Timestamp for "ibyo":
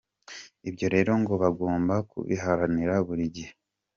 0.69-0.87